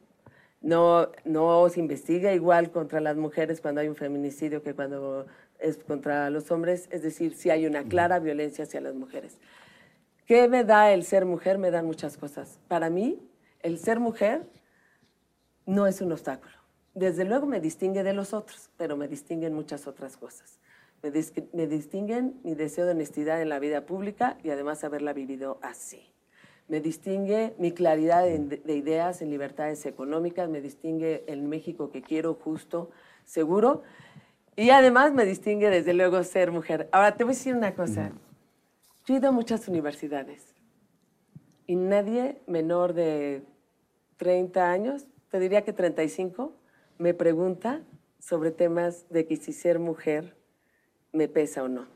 [0.61, 5.27] no, no se investiga igual contra las mujeres cuando hay un feminicidio que cuando
[5.59, 9.39] es contra los hombres, es decir, si hay una clara violencia hacia las mujeres.
[10.27, 11.59] ¿Qué me da el ser mujer?
[11.59, 12.59] Me dan muchas cosas.
[12.69, 13.19] Para mí,
[13.61, 14.43] el ser mujer
[15.65, 16.55] no es un obstáculo.
[16.95, 20.59] Desde luego me distingue de los otros, pero me distinguen muchas otras cosas.
[21.03, 21.13] Me,
[21.53, 26.13] me distinguen mi deseo de honestidad en la vida pública y además haberla vivido así.
[26.69, 32.03] Me distingue mi claridad de, de ideas en libertades económicas, me distingue el México que
[32.03, 32.91] quiero, justo,
[33.25, 33.83] seguro,
[34.57, 36.89] y además me distingue desde luego ser mujer.
[36.93, 38.13] Ahora te voy a decir una cosa.
[39.07, 40.55] Yo he ido a muchas universidades
[41.67, 43.43] y nadie menor de
[44.17, 46.53] 30 años, te diría que 35,
[46.99, 47.83] me pregunta
[48.19, 50.37] sobre temas de que si ser mujer
[51.13, 51.87] me pesa o no.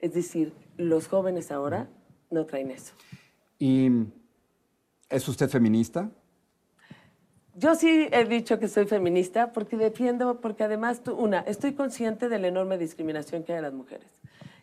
[0.00, 1.88] Es decir, los jóvenes ahora
[2.30, 2.94] no traen eso.
[3.58, 3.90] ¿Y
[5.08, 6.10] es usted feminista?
[7.54, 12.38] Yo sí he dicho que soy feminista porque defiendo, porque además, una, estoy consciente de
[12.38, 14.08] la enorme discriminación que hay a las mujeres.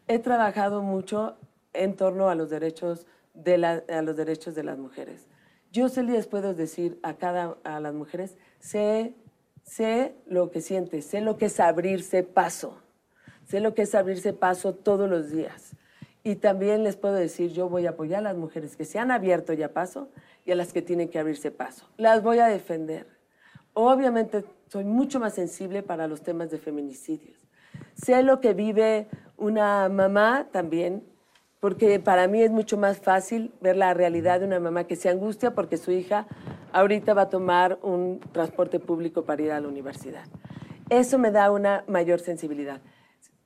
[0.08, 1.36] He trabajado mucho
[1.74, 5.28] en torno a los derechos de, a los derechos de las mujeres.
[5.74, 9.14] Yo sí les puedo decir a cada a las mujeres, sé,
[9.64, 12.78] sé lo que siente, sé lo que es abrirse paso,
[13.46, 15.76] sé lo que es abrirse paso todos los días.
[16.26, 19.12] Y también les puedo decir, yo voy a apoyar a las mujeres que se han
[19.12, 20.10] abierto ya paso
[20.44, 21.88] y a las que tienen que abrirse paso.
[21.98, 23.06] Las voy a defender.
[23.74, 27.48] Obviamente soy mucho más sensible para los temas de feminicidios.
[27.94, 29.08] Sé lo que vive
[29.38, 31.04] una mamá también
[31.60, 35.10] porque para mí es mucho más fácil ver la realidad de una mamá que se
[35.10, 36.26] angustia porque su hija
[36.74, 40.26] ahorita va a tomar un transporte público para ir a la universidad.
[40.90, 42.82] Eso me da una mayor sensibilidad.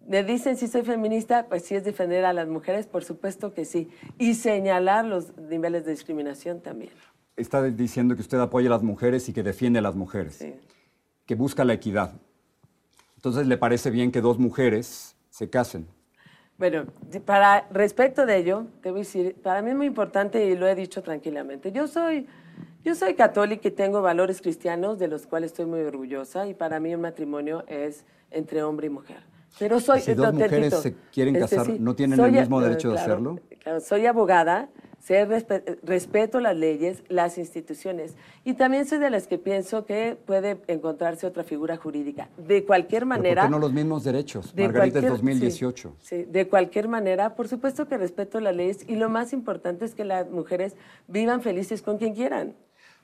[0.06, 3.66] Me dicen si soy feminista, pues si es defender a las mujeres, por supuesto que
[3.66, 3.90] sí.
[4.18, 6.92] Y señalar los niveles de discriminación también.
[7.36, 10.56] Está diciendo que usted apoya a las mujeres y que defiende a las mujeres, Sí.
[11.26, 12.14] que busca la equidad.
[13.16, 15.88] Entonces, ¿le parece bien que dos mujeres se casen?
[16.58, 16.88] Bueno,
[17.26, 20.68] para respecto de ello, te voy a decir, para mí es muy importante y lo
[20.68, 21.72] he dicho tranquilamente.
[21.72, 22.28] Yo soy,
[22.84, 26.80] yo soy católica y tengo valores cristianos de los cuales estoy muy orgullosa y para
[26.82, 29.24] mí un matrimonio es entre hombre y mujer.
[29.58, 32.62] Pero soy Si dos mujeres se quieren este, casar, sí, ¿no tienen soy el mismo
[32.62, 33.40] derecho de hacerlo?
[33.60, 35.26] claro, soy abogada, sé
[35.84, 41.26] respeto las leyes, las instituciones y también soy de las que pienso que puede encontrarse
[41.26, 42.30] otra figura jurídica.
[42.38, 43.42] De cualquier ¿Pero manera.
[43.44, 44.54] ¿Por qué no los mismos derechos?
[44.56, 45.96] De Margarita es cualquier- 2018.
[46.00, 49.86] Sí, sí, de cualquier manera, por supuesto que respeto las leyes y lo más importante
[49.86, 50.76] es que las mujeres
[51.08, 52.56] vivan felices con quien quieran.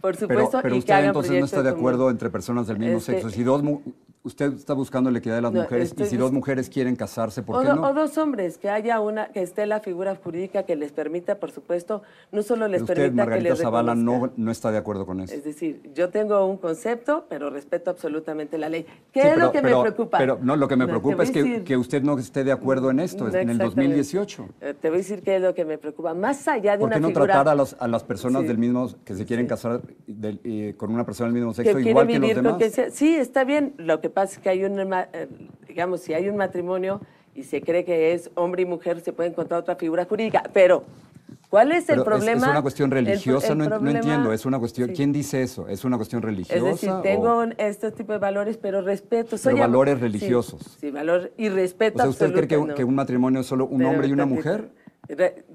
[0.06, 2.68] Por Pero, supuesto, pero y que usted hagan entonces no está de acuerdo entre personas
[2.68, 3.30] del mismo Este- sexo.
[3.32, 3.64] Si dos
[4.24, 6.96] usted está buscando la equidad de las No, mujeres y estoy si dos mujeres quieren
[6.96, 7.88] casarse, ¿por O, qué no?
[7.90, 11.52] o dos hombres, que haya una, que esté la figura jurídica que les permita, por
[11.52, 14.80] supuesto, no solo les Pero usted, permita que Margarita les Zavala, no, no está de
[14.80, 15.32] acuerdo con eso.
[15.34, 18.84] Es decir, yo tengo un concepto, pero respeto absolutamente la ley.
[19.12, 20.18] ¿Qué Sí, es pero- lo que pero- me preocupa?
[20.18, 22.52] Pero no, lo que me No, preocupa es que, decir- que usted no esté de
[22.52, 23.64] acuerdo en esto, No, en el exactamente.
[23.64, 24.48] 2018.
[24.62, 26.16] Eh, Te voy a decir qué es lo que me preocupa.
[26.16, 27.26] Más allá de ¿Por una qué no figura...
[27.26, 28.48] tratar a, los- a las personas Sí.
[28.48, 31.90] del mismo, que se quieren casar eh, con una persona del mismo que sexo quiere
[31.90, 32.72] igual que los demás?
[32.72, 32.90] sea.
[32.92, 33.74] Sí, está bien.
[33.78, 35.28] Lo que pasa es que hay un, eh,
[35.68, 37.02] digamos, si hay un matrimonio
[37.34, 40.44] y se cree que es hombre y mujer, se puede encontrar otra figura jurídica.
[40.54, 40.84] Pero,
[41.50, 42.46] ¿cuál es Pero el problema?
[42.46, 44.96] Es, una cuestión El- religiosa, el no, entiendo, es una cuestión, Sí.
[44.96, 45.68] ¿quién dice eso?
[45.68, 46.58] ¿Es una cuestión religiosa?
[46.58, 49.38] Es decir, o- tengo un- este tipo de valores, pero respeto.
[49.38, 50.78] Soy Pero valores religiosos.
[50.80, 53.80] Sí, valor y respeto O sea, ¿usted cree que, un- que matrimonio es solo un
[53.80, 54.70] Pero, hombre y una mujer?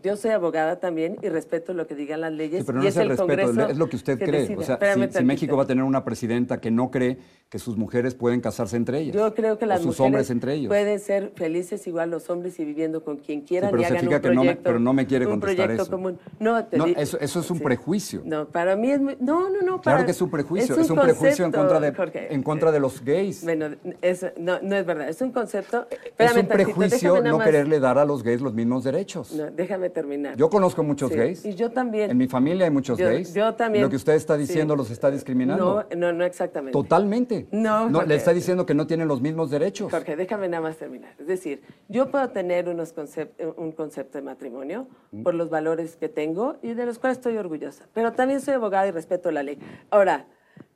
[0.03, 2.61] Yo soy abogada también y respeto lo que digan las leyes.
[2.61, 4.41] Sí, pero y no es es el respeto, Congreso es lo que usted que cree.
[4.43, 4.57] decide.
[4.59, 4.79] O sea,
[5.13, 5.25] si.
[5.25, 9.01] México va a tener una presidenta que no cree que sus mujeres pueden casarse entre
[9.01, 9.15] ellas.
[9.17, 10.69] Yo creo que las o sus mujeres hombres entre ellos.
[10.69, 14.05] pueden ser felices igual los hombres y viviendo con quien quieran pero y se hagan
[14.05, 15.91] fija un que no me- pero no me quiere un contestar proyecto eso.
[15.91, 16.19] común.
[16.39, 18.23] No, te No, eso- eso es un prejuicio.
[18.25, 19.81] No, para mí es muy, no, no, no.
[19.81, 22.33] Claro para- que es un prejuicio, es un, prejuicio en contra de, Jorge.
[22.33, 23.43] en contra de los gays.
[23.43, 23.67] Bueno,
[24.01, 25.87] eso no, no es verdad, es un concepto.
[26.19, 29.40] es un prejuicio no quererle dar a los gays los mismos derechos.
[29.47, 30.37] No, déjame terminar.
[30.37, 31.45] Yo conozco muchos Sí, gays.
[31.45, 32.11] Y yo también.
[32.11, 33.33] En mi familia hay muchos Yo- gays.
[33.35, 33.85] yo también.
[33.85, 34.41] Lo que usted está Sí.
[34.43, 35.85] diciendo los está discriminando.
[35.91, 36.73] No, no, no exactamente.
[36.73, 37.47] Totalmente.
[37.53, 39.91] No, le porque- está diciendo que no tienen los mismos derechos.
[39.91, 41.13] Jorge, déjame nada más terminar.
[41.19, 45.23] Es decir, yo puedo tener unos concep- un concepto de matrimonio Mm.
[45.23, 48.87] por los valores que tengo y de los cuales estoy orgullosa, pero también soy abogada
[48.89, 49.59] y respeto la ley.
[49.91, 50.27] Ahora,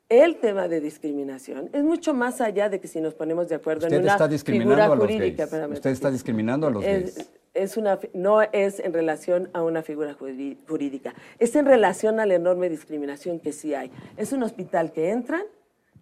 [0.08, 3.86] el tema de discriminación es mucho más allá de que si nos ponemos de acuerdo
[3.86, 5.46] Usted en una está discriminando figura a los jurídica.
[5.46, 5.72] gays.
[5.72, 7.16] Usted está discriminando a los gays.
[7.16, 7.30] es
[7.76, 12.34] una, fi- no es en relación a una figura jurídica, es en relación a la
[12.34, 13.90] enorme discriminación que sí hay.
[14.16, 15.42] Es un hospital que entran,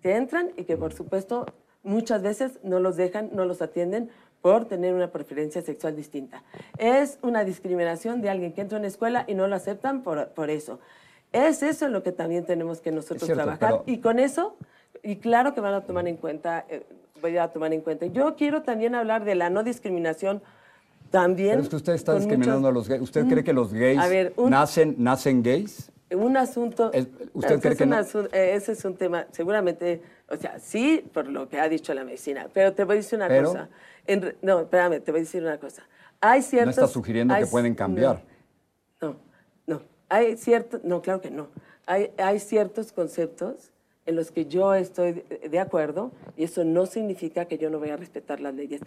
[0.03, 1.47] que entran y que por supuesto
[1.83, 4.11] muchas veces no los dejan, no los atienden
[4.41, 6.43] por tener una preferencia sexual distinta.
[6.79, 10.29] Es una discriminación de alguien que entra a una escuela y no lo aceptan por,
[10.31, 10.81] por eso.
[11.33, 13.71] Es eso en lo que también tenemos que nosotros cierto, trabajar.
[13.71, 14.57] pero- Y con eso,
[15.03, 16.83] y claro que van a tomar en cuenta, eh,
[17.21, 18.07] voy a tomar en cuenta.
[18.07, 20.43] Yo quiero también hablar de la no discriminación
[21.13, 21.51] también.
[21.51, 23.03] Pero es que usted está discriminando muchos- a los gays.
[23.03, 23.29] ¿Usted Mm.
[23.31, 25.93] cree que los gays ver, un- nacen, nacen gays?
[26.11, 26.91] un asunto.
[27.33, 27.97] ¿usted ese cree es que no?
[28.33, 32.05] eh, ese es un tema, seguramente, o sea, sí, por lo que ha dicho la
[32.05, 33.69] medicina, pero te voy a decir una Pero- cosa.
[34.07, 35.85] En no, espérame, te voy a decir una cosa.
[36.21, 36.75] Hay No ciertos.
[36.75, 38.23] está sugiriendo hay que pueden cambiar.
[39.01, 39.17] No,
[39.67, 39.83] no.
[40.09, 41.49] Hay ciertos, no, claro que no.
[41.87, 43.72] Hay, hay ciertos conceptos
[44.07, 47.91] en los que yo estoy de, acuerdo y eso no significa que yo no voy
[47.91, 48.81] a respetar las leyes.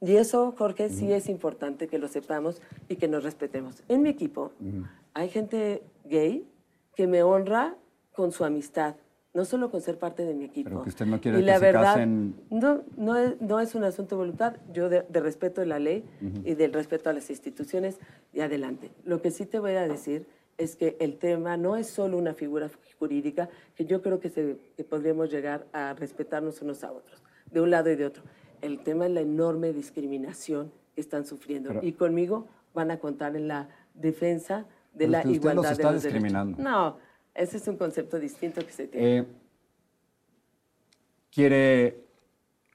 [0.00, 3.82] Y eso, Jorge, sí es importante que lo sepamos y que nos respetemos.
[3.88, 4.52] En mi equipo
[5.14, 6.46] hay gente gay
[6.94, 7.76] que me honra
[8.12, 8.96] con su amistad,
[9.34, 10.70] no solo con ser parte de mi equipo.
[10.70, 13.60] Pero que usted no quiere y que la se verdad, casen- No, no es, no
[13.60, 16.04] es un asunto de voluntad, yo de, de respeto de la ley
[16.44, 17.98] y del respeto a las instituciones
[18.32, 18.90] y adelante.
[19.04, 20.26] Lo que sí te voy a decir
[20.60, 24.58] es que el tema no es solo una figura jurídica, que yo creo que, se,
[24.76, 28.22] que podríamos llegar a respetarnos unos a otros, de un lado y de otro.
[28.60, 33.36] El tema es la enorme discriminación que están sufriendo Pero- y conmigo van a contar
[33.36, 36.22] en la defensa de la usted los igualdad está de los derechos.
[36.22, 36.62] discriminando.
[36.62, 36.98] No,
[37.34, 39.18] ese es un concepto distinto que se tiene.
[39.18, 39.26] Eh,
[41.32, 42.04] quiere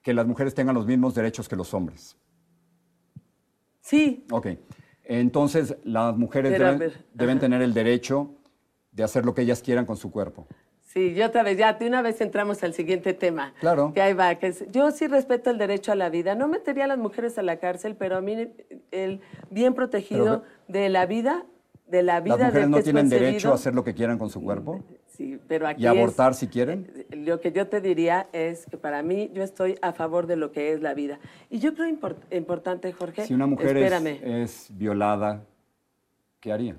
[0.02, 2.18] que las mujeres tengan los mismos derechos que los hombres.
[3.82, 4.48] sí, Ok.
[5.06, 6.52] Entonces, las mujeres
[7.14, 8.32] deben, tener el derecho
[8.92, 10.48] de hacer lo que ellas quieran con su cuerpo.
[10.82, 13.54] Sí, yo otra vez, ya de una vez entramos al siguiente tema.
[13.60, 13.92] Claro.
[13.94, 16.36] Que ahí va, que es- yo sí respeto el derecho a la vida.
[16.36, 18.48] No metería a las mujeres a la cárcel, pero a mí
[18.92, 21.46] el bien protegido de la vida,
[21.88, 24.42] de la vida Las mujeres no tienen derecho a hacer lo que quieran con su
[24.42, 24.84] cuerpo
[25.16, 27.06] Sí, pero aquí y abortar es- si quieren.
[27.12, 30.52] Lo que yo te diría es que para mí yo estoy a favor de lo
[30.52, 31.20] que es la vida.
[31.50, 33.26] Y yo creo import- importante, Jorge.
[33.26, 35.44] Si una mujer es, es violada,
[36.42, 36.76] ¿qué haría?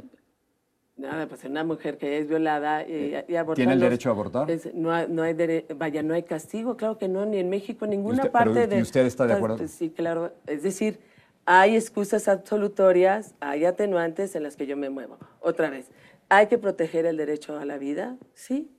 [0.98, 4.50] Nada, pues una mujer que es violada y, y abortar ¿Tiene el derecho a abortar?
[4.50, 7.86] es- no, no hay dere- vaya, no hay castigo, claro que no, ni en México,
[7.86, 8.82] ninguna usted- pero parte ¿y de...
[8.82, 9.58] usted está de acuerdo?
[9.58, 10.32] Pues, Sí, claro.
[10.46, 10.98] Es decir,
[11.44, 15.18] hay excusas absolutorias, hay atenuantes en las que yo me muevo.
[15.40, 15.90] Otra vez,
[16.28, 18.16] ¿hay que proteger el derecho a la vida?
[18.34, 18.70] Sí,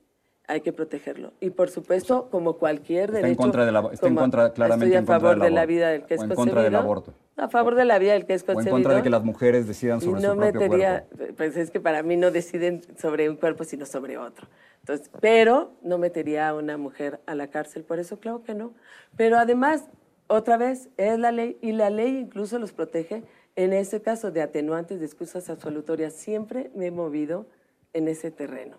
[0.48, 1.34] hay que protegerlo.
[1.42, 3.42] Y por supuesto, como cualquier Está en derecho...
[3.42, 5.62] contra de la- está en contra- claramente estoy a en contra favor del de la
[5.62, 5.74] aborto.
[5.74, 6.80] vida del que es en contra del concebido.
[6.80, 7.14] aborto.
[7.36, 8.78] A favor de la vida del que es O concebido.
[8.78, 11.34] en contra de que las mujeres decidan sobre no su propio metería, cuerpo.
[11.36, 14.48] pues es que para mí no deciden sobre un cuerpo, sino sobre otro.
[14.80, 18.74] Entonces, pero no metería a una mujer a la cárcel, por eso claro que no.
[19.18, 19.84] Pero además,
[20.28, 23.24] otra vez, es la ley, y la ley incluso los protege.
[23.58, 27.48] En ese caso de atenuantes, de excusas absolutorias, siempre me he movido
[27.94, 28.78] en ese terreno,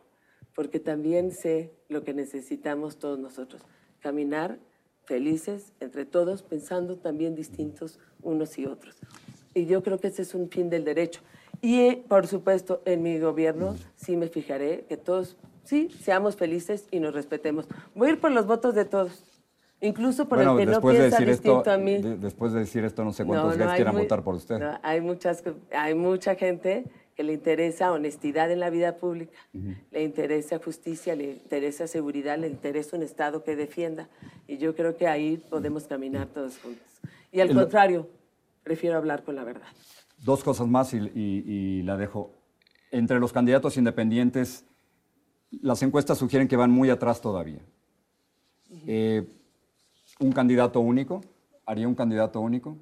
[0.55, 3.61] porque también sé lo que necesitamos todos nosotros,
[3.99, 4.61] caminar
[5.03, 8.95] felices entre todos, pensando también distintos unos y otros.
[9.53, 11.23] Y yo creo que ese es un fin del derecho.
[11.61, 16.87] Y, eh, por supuesto, en mi gobierno sí me fijaré que todos, sí, seamos felices
[16.93, 17.67] y nos respetemos.
[17.97, 19.25] Voy a ir por los votos de todos,
[19.81, 21.99] incluso por Bueno, el que no de piensa decir distinto esto, a mí.
[22.03, 24.23] de- después de decir esto, no sé No, cuántos no, gays hay quieran muy- votar
[24.25, 24.59] por usted.
[24.59, 26.85] no, hay, muchas, hay mucha gente
[27.17, 29.33] que le interesa honestidad en la vida pública,
[29.91, 34.09] le interesa justicia, le interesa seguridad, le interesa un Estado que defienda.
[34.47, 36.87] Y yo creo que ahí podemos caminar todos juntos.
[37.33, 38.09] Y al El- contrario,
[38.63, 39.67] prefiero hablar con la verdad.
[40.25, 42.33] Dos cosas más y, y- y la dejo.
[42.93, 44.65] Entre los candidatos independientes,
[45.61, 47.61] las encuestas sugieren que van muy atrás todavía.
[48.87, 49.27] Eh,
[50.21, 51.21] ¿Un candidato único?
[51.67, 52.77] ¿Haría un candidato único?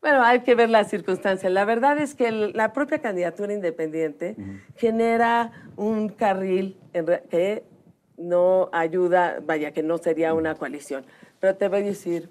[0.00, 1.50] Bueno, hay que ver las circunstancias.
[1.52, 4.36] La verdad es que el- la propia candidatura independiente
[4.76, 7.64] genera un carril en re- que
[8.18, 11.04] no ayuda, vaya, que no sería una coalición.
[11.40, 12.28] Pero te voy a decir,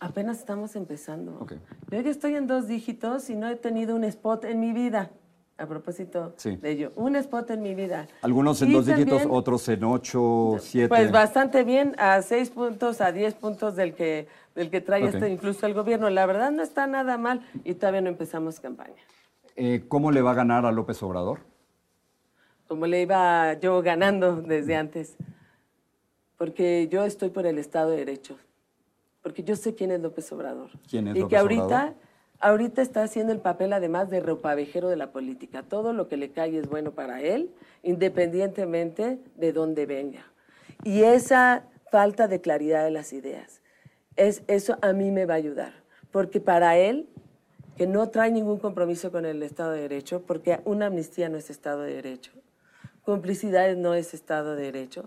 [0.00, 1.38] apenas estamos empezando.
[1.40, 1.52] Ok.
[1.90, 5.10] Yo ya estoy en dos dígitos y no he tenido un spot en mi vida.
[5.56, 6.56] A propósito Sí.
[6.56, 8.08] de ello, un spot en mi vida.
[8.22, 10.88] Algunos en Y dos dígitos, otros en ocho, siete.
[10.88, 14.26] pues bastante bien, a seis puntos, a diez puntos del que,
[14.56, 16.10] del que trae este, incluso el gobierno.
[16.10, 18.96] La verdad no está nada mal y todavía no empezamos campaña.
[19.54, 21.38] Eh, ¿Cómo le va a ganar a López Obrador?
[22.66, 25.16] Como le iba yo ganando desde antes.
[26.36, 28.36] Porque yo estoy por el Estado de Derecho.
[29.22, 30.70] Porque yo sé quién es López Obrador.
[30.90, 31.94] ¿Quién es y López que ahorita, Obrador?
[32.40, 35.62] Ahorita está haciendo el papel además de ropavejero de la política.
[35.62, 37.50] Todo lo que le cae es bueno para él,
[37.82, 40.26] independientemente de dónde venga.
[40.82, 43.62] Y esa falta de claridad de las ideas,
[44.16, 45.72] es, eso a mí me va a ayudar.
[46.10, 47.08] Porque para él,
[47.76, 51.50] que no trae ningún compromiso con el Estado de Derecho, porque una amnistía no es
[51.50, 52.32] Estado de Derecho,
[53.02, 55.04] complicidades no es Estado de Derecho,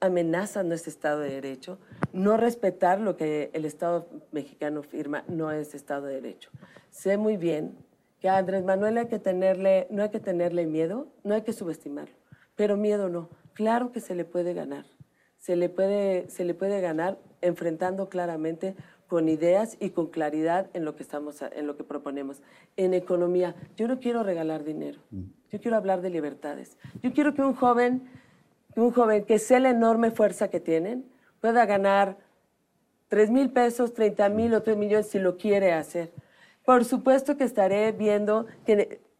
[0.00, 1.78] amenazas no es Estado de Derecho,
[2.12, 6.50] no respetar lo que el Estado mexicano firma no es Estado de Derecho.
[6.90, 7.76] Sé muy bien
[8.20, 11.52] que a Andrés Manuel hay que tenerle, no hay que tenerle miedo, no hay que
[11.52, 12.14] subestimarlo,
[12.56, 13.28] pero miedo no.
[13.54, 14.86] Claro que se le puede ganar,
[15.38, 18.74] se le puede, se le puede ganar enfrentando claramente
[19.06, 22.42] con ideas y con claridad en lo que estamos en lo que proponemos.
[22.76, 25.00] En economía, yo no quiero regalar dinero.
[25.50, 26.78] Yo quiero hablar de libertades.
[27.02, 28.08] Yo quiero que un joven,
[28.76, 31.04] un joven que sé la enorme fuerza que tienen,
[31.40, 32.16] pueda ganar
[33.08, 36.12] 3 mil pesos, 30 mil o 3 millones si lo quiere hacer.
[36.64, 38.46] Por supuesto que estaré viendo,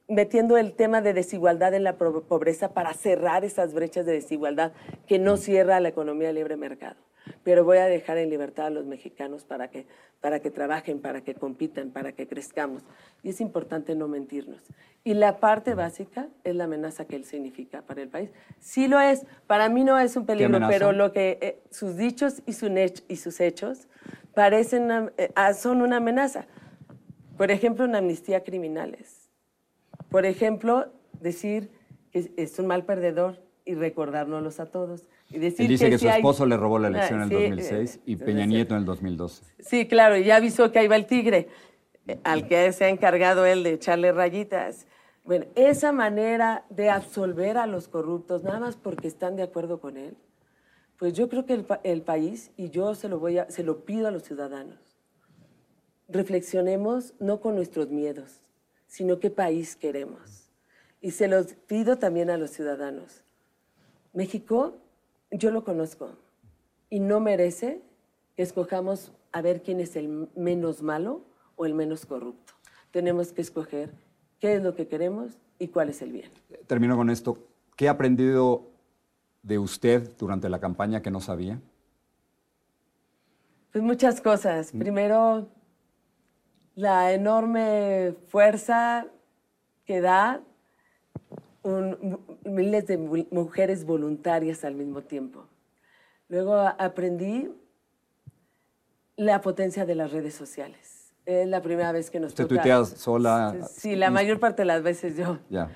[0.07, 4.73] metiendo el tema de desigualdad en la pobreza para cerrar esas brechas de desigualdad
[5.07, 6.97] que no cierra la economía de libre mercado.
[7.45, 9.87] Pero voy a dejar en libertad a los mexicanos para que,
[10.21, 12.83] para que trabajen, para que compitan, para que crezcamos.
[13.23, 14.63] Y es importante no mentirnos.
[15.05, 18.31] Y la parte básica es la amenaza que él significa para el país.
[18.59, 22.43] Sí lo es, para mí no es un peligro, pero lo que eh, sus dichos
[22.47, 23.89] y, su nech- y sus hechos
[24.35, 26.47] parecen eh, ah, son una amenaza.
[27.39, 29.31] Por ejemplo, una amnistía a criminales.
[30.11, 31.71] Por ejemplo, decir
[32.11, 35.09] que es un mal perdedor y recordárnoslos a todos.
[35.31, 37.31] Y decir Él dice que, si su hay- esposo le robó la elección Ah, en
[37.33, 39.45] el sí, 2006 eh, y Peña Nieto en el 2012.
[39.61, 41.49] Sí, claro, y ya avisó que ahí va el tigre,
[42.09, 44.87] eh, al que se ha encargado él de echarle rayitas.
[45.25, 49.97] Bueno, esa manera de absolver a los corruptos, nada más porque están de acuerdo con
[49.97, 50.17] él,
[50.97, 53.85] pues yo creo que el, el país, y yo se lo, voy a, se lo
[53.85, 54.79] pido a los ciudadanos,
[56.09, 58.41] reflexionemos no con nuestros miedos,
[58.87, 60.51] sino qué país queremos.
[61.01, 63.23] Y se los pido también a los ciudadanos.
[64.13, 64.77] México,
[65.31, 66.11] yo lo conozco
[66.89, 67.83] y no merece
[68.37, 71.23] que escojamos a ver quién es el menos malo
[71.57, 72.55] o el menos corrupto.
[72.91, 73.93] Tenemos que escoger
[74.41, 76.31] qué es lo que queremos y cuál es el bien.
[76.67, 77.39] Termino con esto.
[77.77, 78.71] ¿Qué ha aprendido
[79.43, 81.61] de usted durante la campaña que no sabía?
[83.73, 84.73] Pues muchas cosas.
[84.73, 85.47] Primero,
[86.75, 89.07] la enorme fuerza
[89.85, 90.41] que da
[91.63, 95.47] un- miles de mu- mujeres voluntarias al mismo tiempo.
[96.29, 97.51] Luego aprendí
[99.17, 101.13] la potencia de las redes sociales.
[101.27, 102.55] Es la primera vez que nos ¿Usted toca.
[102.63, 103.69] tuitea sola?
[103.71, 105.39] Sí, la mayor parte de las veces yo.
[105.51, 105.71] Ya.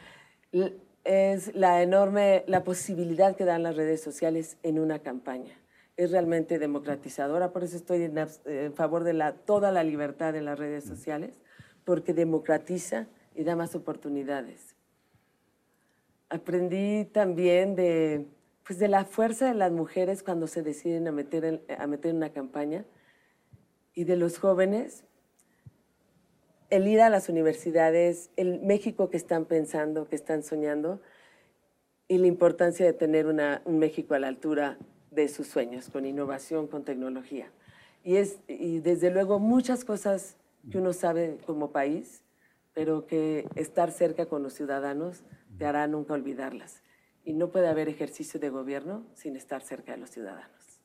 [1.04, 5.52] Es la enorme, la posibilidad que dan las redes sociales en una campaña.
[5.96, 8.16] Es realmente democratizadora, por eso estoy en,
[8.46, 11.34] en favor de la, toda la libertad en las redes sociales,
[11.84, 14.73] porque democratiza y da más oportunidades.
[16.34, 18.26] Aprendí también de,
[18.66, 22.12] pues de la fuerza de las mujeres cuando se deciden a meter en, a meter
[22.12, 22.84] una campaña
[23.94, 25.04] y de los jóvenes
[26.70, 31.00] el ir a las universidades, el México que están pensando, que están soñando,
[32.08, 34.76] y la importancia de tener un México a la altura
[35.12, 37.52] de sus sueños, con innovación, con tecnología.
[38.02, 40.36] Y, es, y desde luego muchas cosas
[40.68, 42.24] que uno sabe como país,
[42.72, 45.22] pero que estar cerca con los ciudadanos
[45.58, 46.82] te hará nunca olvidarlas.
[47.24, 50.80] Y no puede haber ejercicio de gobierno sin estar cerca de los ciudadanos.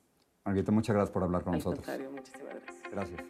[0.45, 1.85] Margarita, muchas gracias por hablar con Al nosotros.
[1.85, 2.91] contrario, muchísimas gracias.
[2.91, 3.21] Gracias.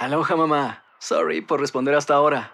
[0.00, 0.84] Aloha mamá.
[0.98, 2.53] Sorry por responder hasta ahora.